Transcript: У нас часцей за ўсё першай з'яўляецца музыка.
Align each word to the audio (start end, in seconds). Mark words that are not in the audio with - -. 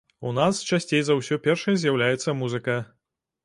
У 0.27 0.29
нас 0.37 0.61
часцей 0.77 1.03
за 1.11 1.19
ўсё 1.19 1.39
першай 1.49 1.79
з'яўляецца 1.85 2.39
музыка. 2.43 2.83